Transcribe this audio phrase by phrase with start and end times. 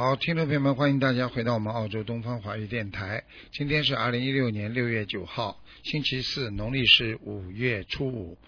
[0.00, 3.24] 好，听众朋友们，欢迎大家回到我们澳洲东方华语电台。
[3.50, 8.38] 今天是二零一六年六月九号，星期四，农历是五月初五。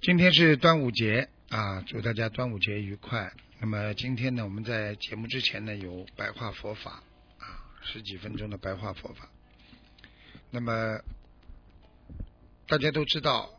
[0.00, 3.32] 今天是端午节啊，祝大家端午节愉快。
[3.60, 7.04] 那么今天呢，我们在节目之前呢，有白话佛法
[7.38, 7.46] 啊，
[7.82, 9.28] 十几分钟的白话佛法。
[10.50, 10.98] 那么
[12.66, 13.50] 大家都知道，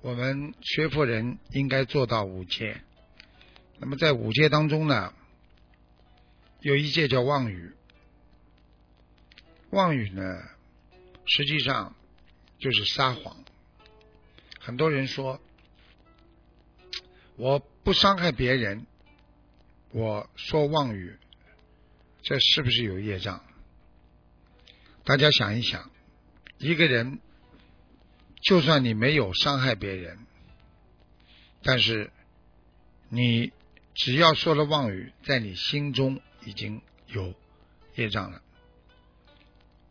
[0.00, 2.80] 我们学佛人应该做到五戒。
[3.78, 5.12] 那么在五戒当中呢，
[6.60, 7.72] 有一戒叫妄语。
[9.70, 10.22] 妄语呢，
[11.26, 11.94] 实际上
[12.58, 13.44] 就是撒谎。
[14.58, 15.40] 很多人说，
[17.36, 18.86] 我不伤害别人，
[19.92, 21.16] 我说妄语，
[22.22, 23.44] 这是不是有业障？
[25.04, 25.90] 大家想一想。
[26.58, 27.20] 一个人，
[28.42, 30.18] 就算你没有伤害别人，
[31.62, 32.10] 但是
[33.08, 33.52] 你
[33.94, 37.34] 只要说了妄语，在你心中已经有
[37.94, 38.42] 业障了。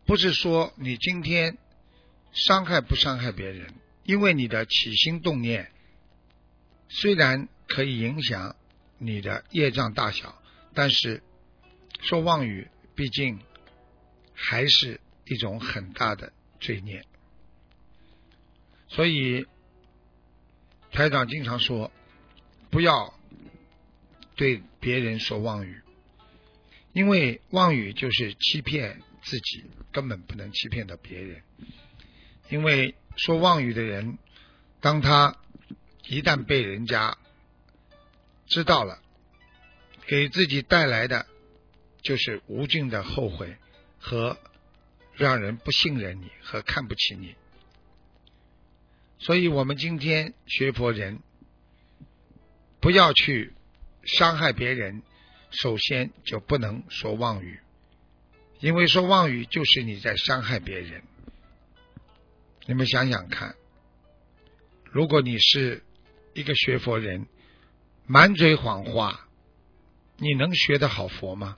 [0.06, 1.58] 不是说你今天
[2.32, 5.72] 伤害不伤害别人，因为你的起心动念
[6.90, 8.56] 虽然可以影响
[8.98, 10.42] 你的业障大小，
[10.74, 11.22] 但是
[12.02, 13.40] 说妄语毕竟
[14.34, 16.34] 还是一种很大的。
[16.60, 17.06] 罪孽，
[18.88, 19.46] 所以
[20.92, 21.92] 台长经常说，
[22.72, 23.14] 不要
[24.36, 25.84] 对别人说妄语，
[26.98, 31.44] 因为妄语就是欺骗自己，根本不能欺骗到别人。
[32.50, 34.18] 因为说妄语的人，
[34.82, 35.38] 当他
[36.08, 37.16] 一旦被人家
[38.48, 39.00] 知道了，
[40.08, 41.28] 给自己带来的
[42.02, 43.58] 就是无尽的后悔
[44.00, 44.36] 和。
[45.14, 47.34] 让人不信任你和看不起你，
[49.18, 51.22] 所以我们今天学佛人
[52.80, 53.56] 不要去
[54.04, 55.02] 伤害别人，
[55.52, 57.60] 首先就不能说妄语，
[58.60, 61.04] 因为说妄语就是你在伤害别人。
[62.66, 63.56] 你们想想看，
[64.84, 65.84] 如果你是
[66.34, 67.28] 一个学佛人，
[68.06, 69.28] 满嘴谎话，
[70.18, 71.58] 你能学得好佛吗？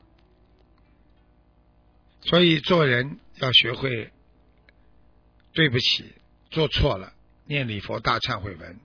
[2.21, 3.19] 所以做人。
[3.41, 4.11] 要学会
[5.53, 6.13] 对不起，
[6.51, 7.13] 做错了，
[7.45, 8.77] 念礼佛大忏悔文。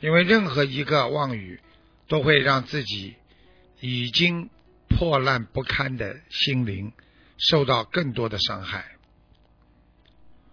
[0.00, 1.60] 因为任何一个妄语，
[2.08, 3.14] 都会让自己
[3.80, 4.50] 已经
[4.88, 6.92] 破烂不堪的心灵
[7.36, 8.96] 受到更多的伤害。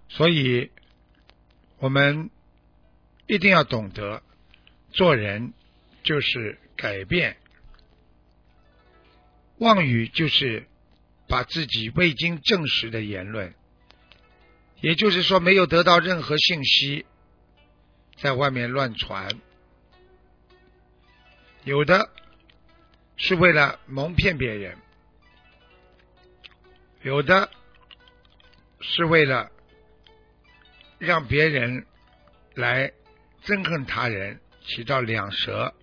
[0.09, 0.72] 所以，
[1.78, 2.30] 我们
[3.28, 4.24] 一定要懂得，
[4.91, 5.53] 做人
[6.03, 7.38] 就是改变，
[9.57, 10.68] 妄语就是。
[11.28, 13.56] 把自己未经证实的言论，
[14.80, 17.07] 也就是说没有得到任何信息，
[18.18, 19.28] 在外面乱传，
[21.63, 22.12] 有的
[23.17, 24.77] 是为了蒙骗别人，
[27.01, 27.49] 有的
[28.81, 29.51] 是为了
[30.99, 31.85] 让别人
[32.55, 32.91] 来
[33.43, 35.73] 憎恨他人，起到两舌，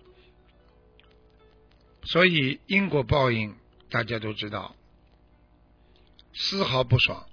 [2.03, 3.55] 所以因果报应
[3.89, 4.75] 大家都知道。
[6.33, 7.27] 丝毫不爽，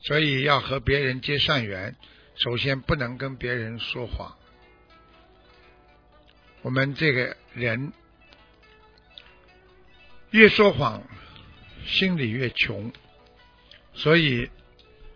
[0.00, 1.96] 所以要和别人结善缘，
[2.36, 4.36] 首先不能跟别人说谎。
[6.62, 7.92] 我们这个人
[10.34, 11.00] 越说谎，
[11.86, 12.92] 心里越穷，
[13.92, 14.50] 所以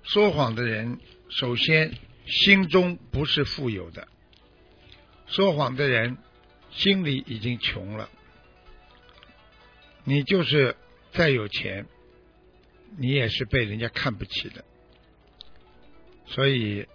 [0.05, 1.93] 说谎的人首先
[2.25, 4.07] 心中不是富有的，
[5.27, 6.19] 说谎的人
[6.71, 8.09] 心里已经穷了。
[10.05, 10.77] 你就是
[11.11, 11.85] 再有钱。
[12.97, 14.65] 你也是被人家看不起的，
[16.27, 16.87] 所以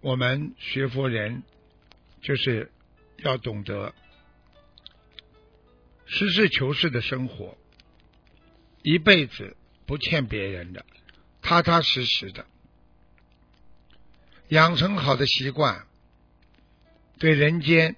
[0.00, 1.42] 我们学佛人
[2.22, 2.72] 就是
[3.18, 3.92] 要懂得
[6.08, 7.56] 实事求是的生活，
[8.82, 9.56] 一辈子
[9.86, 10.84] 不欠别人的，
[11.42, 12.46] 踏踏实实的，
[14.48, 15.86] 养成好的习惯，
[17.18, 17.94] 对人间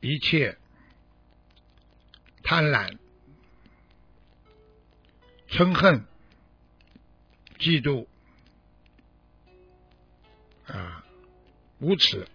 [0.00, 0.58] 一切
[2.42, 2.98] 贪婪、
[5.48, 6.04] 嗔恨。
[7.56, 8.06] 嫉妒
[10.66, 11.06] 啊，
[11.78, 12.26] 无耻，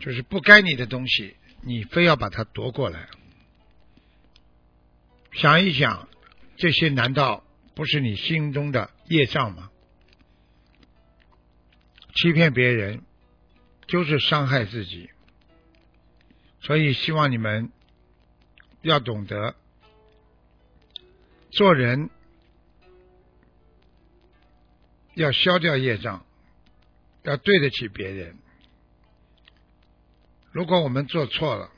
[0.00, 3.08] 就是不该你的东西，你非要把它夺过来。
[5.32, 6.08] 想一想，
[6.56, 7.44] 这些难道
[7.74, 9.70] 不是你心中的业障吗？
[12.14, 13.02] 欺骗别人
[13.86, 15.10] 就是伤害自己，
[16.60, 17.70] 所以希望你们
[18.82, 19.54] 要懂得
[21.50, 22.10] 做人，
[25.14, 26.26] 要消掉业障，
[27.22, 28.36] 要对得起别人。
[30.52, 31.70] 如果我们做错了，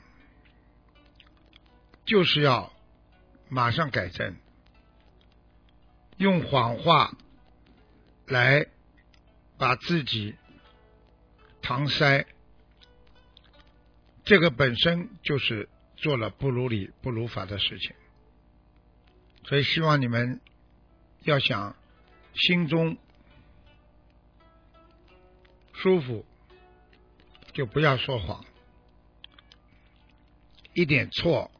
[2.05, 2.73] 就是要
[3.53, 4.35] 马上改正，
[6.17, 7.15] 用谎话
[8.25, 8.65] 来
[9.59, 10.35] 把自己
[11.61, 12.25] 搪塞，
[14.23, 17.95] 这个本身就是做了不如理不如法的事情。
[19.45, 20.41] 所以希望你们
[21.21, 21.75] 要想
[22.33, 22.97] 心中
[25.73, 26.25] 舒服，
[27.51, 28.43] 就不要说谎。
[30.73, 31.51] 一点错，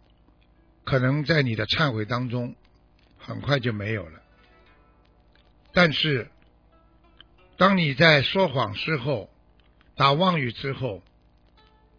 [0.83, 2.55] 可能在你的忏悔当中
[3.17, 4.21] 很快就没有了。
[5.73, 6.29] 但是，
[7.57, 9.29] 当你在说谎之后、
[9.95, 11.01] 打妄语之后，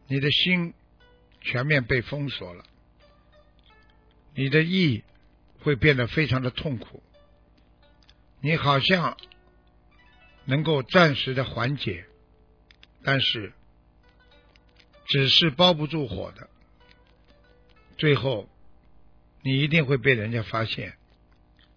[0.07, 0.75] 你的心
[1.41, 2.65] 全面被封锁了，
[4.35, 5.03] 你的意
[5.61, 7.03] 会变得非常的痛苦。
[8.41, 9.17] 你好像
[10.45, 12.05] 能够暂时的缓解，
[13.03, 13.53] 但是
[15.07, 16.49] 纸是包不住火的。
[17.97, 18.49] 最后，
[19.45, 20.95] 你一定会被人家发现，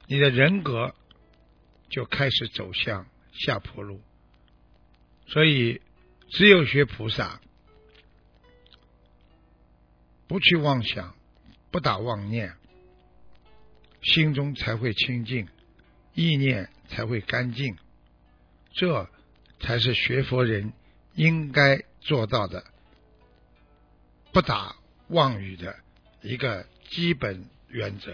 [0.08, 0.96] 你的人格
[1.90, 4.02] 就开始走向下坡路。
[5.28, 5.82] 所以，
[6.30, 7.42] 只有学菩萨，
[10.28, 11.14] 不去妄想，
[11.70, 12.56] 不打妄念，
[14.02, 15.50] 心中才会清净，
[16.14, 17.78] 意念才会干净。
[18.72, 19.10] 这
[19.60, 20.72] 才是学佛人
[21.16, 22.64] 应该做到的，
[24.32, 24.78] 不打
[25.10, 25.76] 妄语的。
[26.22, 28.12] 一个基本原则。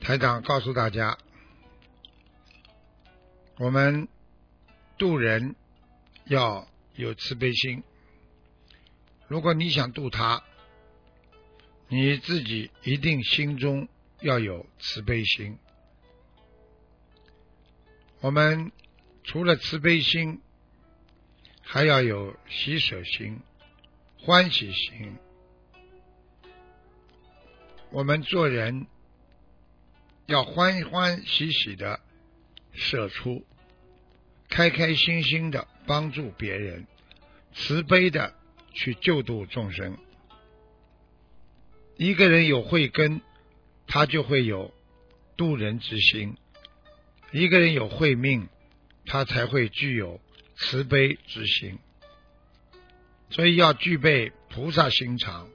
[0.00, 1.18] 台长告诉大家，
[3.58, 4.08] 我们
[4.96, 5.54] 渡人
[6.26, 6.66] 要。
[6.98, 7.84] 有慈悲心，
[9.28, 10.42] 如果你想度他，
[11.88, 13.88] 你自己一定心中
[14.20, 15.58] 要有慈悲心。
[18.20, 18.72] 我们
[19.22, 20.40] 除了慈悲心，
[21.62, 23.40] 还要有喜舍心、
[24.18, 25.16] 欢喜心。
[27.90, 28.86] 我们做人
[30.26, 32.00] 要欢欢喜喜的
[32.72, 33.46] 舍出，
[34.48, 35.68] 开开心心的。
[35.86, 36.86] 帮助别人，
[37.54, 38.34] 慈悲的
[38.78, 39.98] 去救度众生。
[41.96, 43.20] 一个人有慧根，
[43.88, 44.72] 他就会有
[45.36, 46.36] 渡人之心；
[47.32, 48.48] 一个人有慧命，
[49.04, 50.20] 他才会具有
[50.54, 51.80] 慈悲之心。
[53.30, 55.50] 所以要具备菩萨心肠，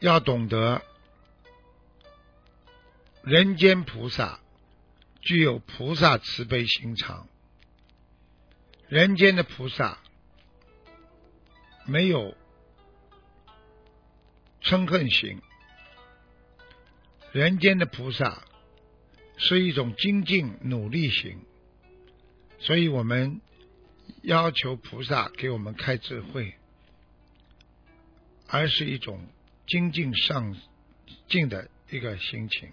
[0.00, 0.80] 要懂得
[3.22, 4.40] 人间菩萨
[5.20, 7.28] 具有菩萨慈悲心肠。
[8.88, 9.98] 人间的菩萨
[11.92, 12.34] 没有
[14.62, 15.42] 嗔恨心，
[17.32, 18.44] 人间的菩萨
[19.36, 21.44] 是一种精进努力型，
[22.60, 23.42] 所以我们
[24.22, 26.54] 要求菩萨给我们开智慧，
[28.48, 29.26] 而是一种
[29.66, 30.56] 精进上
[31.28, 32.72] 进的一个心情。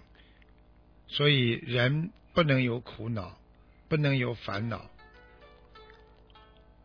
[1.08, 3.38] 所以人不能有苦恼，
[3.86, 4.90] 不能有烦恼。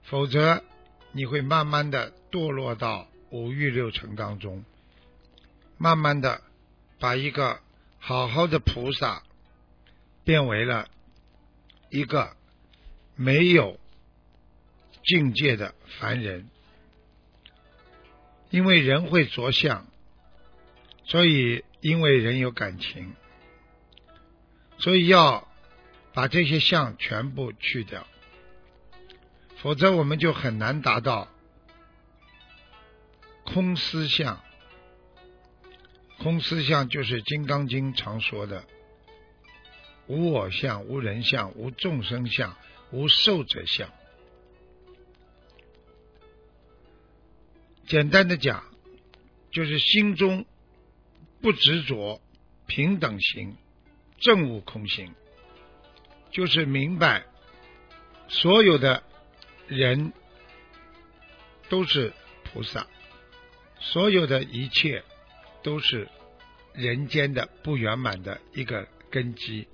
[0.03, 0.61] 否则，
[1.15, 4.65] 你会慢慢的堕落到五欲六尘当中，
[5.77, 6.41] 慢慢的
[6.99, 7.61] 把一个
[7.99, 9.23] 好好的菩萨
[10.25, 10.89] 变为了
[11.89, 12.35] 一个
[13.15, 13.79] 没有
[15.05, 16.49] 境界的凡人。
[18.49, 19.87] 因为人会着相，
[21.05, 23.15] 所以因为人有感情，
[24.79, 25.47] 所以要
[26.13, 28.05] 把这些相全部去掉。
[29.65, 31.27] 否则，我们就很难达到
[33.45, 34.39] 空思相。
[36.19, 38.63] 空思相就是《金刚经》常说的
[40.05, 42.55] “无我相、无人相、无众生相、
[42.91, 43.89] 无寿者相”。
[47.87, 48.65] 简单的讲，
[49.49, 50.45] 就是心中
[51.41, 52.21] 不执着
[52.67, 53.57] 平等心、
[54.19, 55.15] 正悟空心，
[56.29, 57.25] 就是明白。
[58.27, 59.01] 所有的
[59.67, 60.13] 人
[61.69, 62.87] 都是菩萨，
[63.79, 65.03] 所有的一切
[65.63, 66.07] 都是
[66.73, 69.67] 人间的不圆满的一个根基。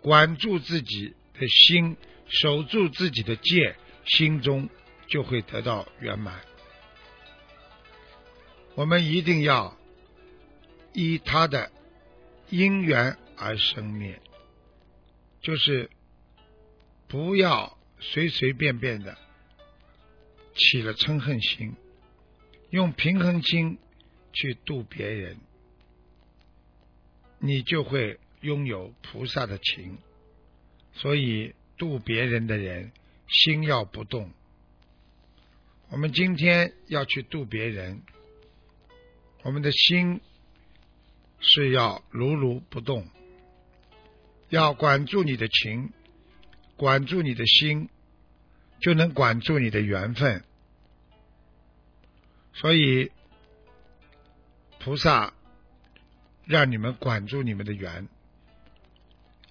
[0.00, 1.96] 管住自己的心，
[2.26, 4.68] 守住自己的戒，心中
[5.06, 6.40] 就会得到圆满。
[8.74, 9.76] 我们一定要
[10.92, 11.70] 依他的
[12.50, 14.20] 因缘而生灭，
[15.40, 15.90] 就是
[17.06, 19.16] 不要随随便便的
[20.54, 21.74] 起了嗔恨心，
[22.68, 23.78] 用平衡心
[24.34, 25.38] 去度别人，
[27.38, 28.18] 你就会。
[28.42, 29.98] 拥有菩萨的情，
[30.94, 32.90] 所以度别人的人
[33.28, 34.32] 心要不动。
[35.90, 38.02] 我们今天要去度别人，
[39.44, 40.20] 我们的心
[41.38, 43.06] 是要如如不动，
[44.48, 45.92] 要管住你的情，
[46.82, 47.88] 管住你的心，
[48.80, 50.42] 就能管住你的缘分。
[52.54, 53.12] 所以
[54.80, 55.32] 菩萨
[56.44, 58.08] 让你们管住你们的缘。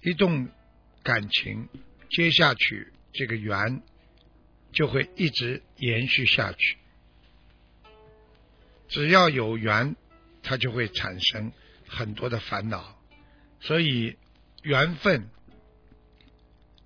[0.02, 0.50] 一动
[1.02, 1.70] 感情，
[2.10, 3.80] 接下去这个缘
[4.72, 6.76] 就会一直延续下去。
[8.88, 9.96] 只要有缘，
[10.42, 11.50] 它就会产生
[11.88, 13.00] 很多的烦恼。
[13.60, 14.18] 所以
[14.62, 15.30] 缘分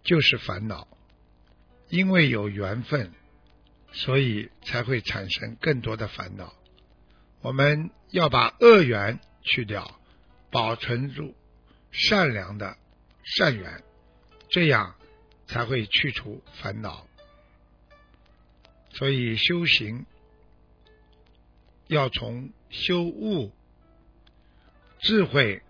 [0.07, 0.89] 就是烦恼，
[1.91, 3.13] 因为有缘分，
[3.93, 6.55] 所以才会产生更多的烦恼。
[7.43, 10.01] 我们要把恶缘去掉，
[10.51, 11.35] 保存住
[11.91, 12.79] 善良的。
[13.37, 13.83] 善缘，
[14.51, 14.95] 这样
[15.49, 17.09] 才会去除烦恼。
[18.91, 20.07] 所以修行
[21.89, 23.53] 要从修悟、
[25.01, 25.61] 智慧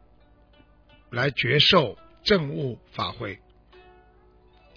[1.11, 3.41] 来觉受正悟法会，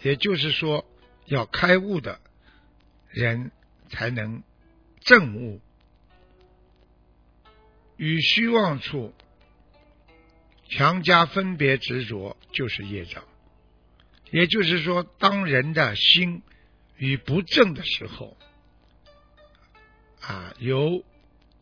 [0.03, 0.85] 也就是说，
[1.25, 2.19] 要开悟的
[3.09, 3.51] 人
[3.89, 4.43] 才能
[5.01, 5.61] 正悟。
[7.97, 9.13] 与虚妄处。
[10.71, 13.23] 强加分别执着就是业障，
[14.29, 16.43] 也就是说，当人的心
[16.95, 18.37] 与不正的时候，
[20.21, 21.03] 啊，有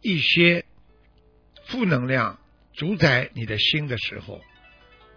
[0.01, 0.65] 一些
[1.67, 2.37] 负能量
[2.73, 4.41] 主宰你的心的时候，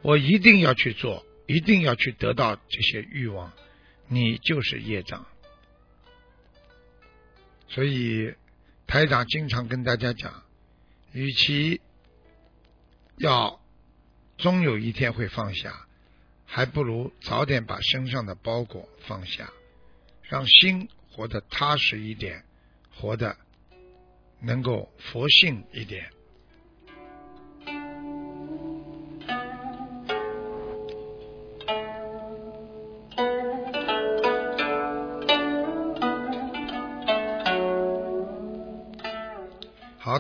[0.03, 3.53] 我一定要去做，一定要去得到这些欲望，
[4.07, 5.27] 你就是业障。
[7.69, 8.35] 所以
[8.87, 10.45] 台长经常跟大家讲，
[11.13, 11.81] 与其
[13.19, 13.59] 要。
[14.39, 15.87] 终有一天会放下，
[16.47, 19.53] 还不如早点把身上的包裹放下，
[20.23, 22.43] 让心活得踏实一点，
[22.95, 23.37] 活得
[24.41, 26.11] 能够佛性一点。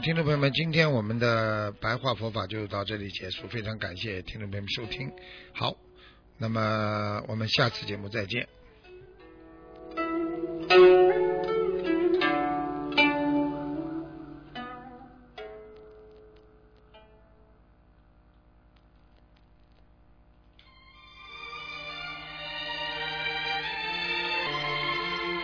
[0.02, 5.12] 听众朋友们，今天我们的白话佛法就到这里结束，非常感谢听众朋友们收听。
[5.52, 5.76] 好，
[6.38, 8.48] 那么我们下次节目再见。